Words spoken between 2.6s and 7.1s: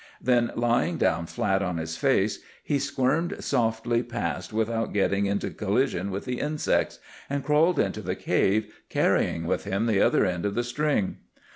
he squirmed softly past without getting into collision with the insects,